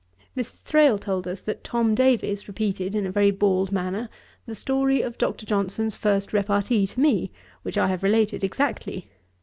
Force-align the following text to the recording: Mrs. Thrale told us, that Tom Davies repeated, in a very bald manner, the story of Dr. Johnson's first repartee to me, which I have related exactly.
Mrs. 0.35 0.63
Thrale 0.63 0.97
told 0.97 1.27
us, 1.27 1.41
that 1.41 1.63
Tom 1.63 1.93
Davies 1.93 2.47
repeated, 2.47 2.95
in 2.95 3.05
a 3.05 3.11
very 3.11 3.29
bald 3.29 3.71
manner, 3.71 4.09
the 4.47 4.55
story 4.55 5.03
of 5.03 5.19
Dr. 5.19 5.45
Johnson's 5.45 5.95
first 5.95 6.33
repartee 6.33 6.87
to 6.87 6.99
me, 6.99 7.31
which 7.61 7.77
I 7.77 7.85
have 7.87 8.01
related 8.01 8.43
exactly. 8.43 9.07